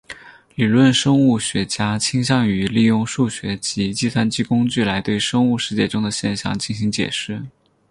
[0.55, 7.43] 理论生物学家倾向于利用数学及计算机工具来对生物世界中的现象进行解释。